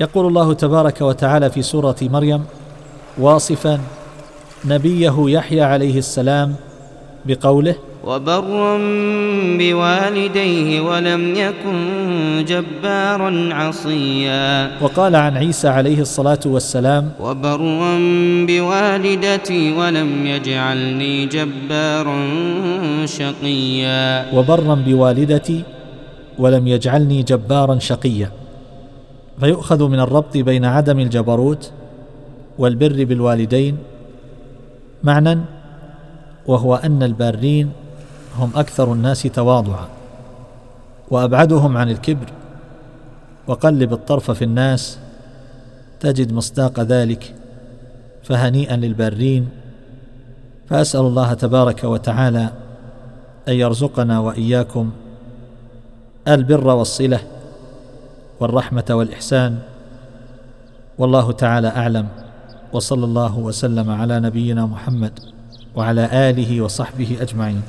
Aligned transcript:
يقول 0.00 0.26
الله 0.26 0.52
تبارك 0.52 1.00
وتعالى 1.00 1.50
في 1.50 1.62
سورة 1.62 1.96
مريم 2.02 2.44
واصفا 3.18 3.80
نبيه 4.64 5.14
يحيى 5.18 5.62
عليه 5.62 5.98
السلام 5.98 6.54
بقوله 7.26 7.74
وبرا 8.04 8.78
بوالديه 9.58 10.80
ولم 10.80 11.34
يكن 11.34 11.78
جبارا 12.48 13.48
عصيا. 13.52 14.70
وقال 14.82 15.16
عن 15.16 15.36
عيسى 15.36 15.68
عليه 15.68 16.00
الصلاة 16.00 16.40
والسلام 16.46 17.12
وبرا 17.20 17.98
بوالدتي 18.48 19.72
ولم 19.72 20.26
يجعلني 20.26 21.26
جبارا 21.26 22.18
شقيا. 23.06 24.34
وبرا 24.34 24.74
بوالدتي 24.74 25.62
ولم 26.38 26.68
يجعلني 26.68 27.22
جبارا 27.22 27.78
شقيا. 27.78 28.30
فيؤخذ 29.40 29.88
من 29.88 30.00
الربط 30.00 30.36
بين 30.36 30.64
عدم 30.64 30.98
الجبروت 30.98 31.72
والبر 32.58 33.04
بالوالدين 33.04 33.78
معنى 35.04 35.38
وهو 36.46 36.74
أن 36.74 37.02
البارين 37.02 37.72
هم 38.38 38.50
أكثر 38.54 38.92
الناس 38.92 39.22
تواضعا 39.22 39.88
وأبعدهم 41.10 41.76
عن 41.76 41.90
الكبر 41.90 42.26
وقلب 43.46 43.92
الطرف 43.92 44.30
في 44.30 44.44
الناس 44.44 44.98
تجد 46.00 46.32
مصداق 46.32 46.80
ذلك 46.80 47.34
فهنيئا 48.22 48.76
للبارين. 48.76 49.48
فأسأل 50.68 51.00
الله 51.00 51.34
تبارك 51.34 51.84
وتعالى 51.84 52.48
أن 53.48 53.54
يرزقنا 53.54 54.18
وإياكم 54.18 54.90
البر 56.28 56.66
والصلة 56.66 57.20
والرحمة 58.42 58.84
والإحسان. 58.90 59.58
والله 60.98 61.32
تعالى 61.32 61.68
أعلم. 61.68 62.08
وصلى 62.72 63.04
الله 63.04 63.38
وسلم 63.38 63.90
على 63.90 64.20
نبينا 64.20 64.66
محمد 64.66 65.14
وعلى 65.78 66.08
آله 66.30 66.60
وصحبه 66.60 67.16
أجمعين. 67.20 67.62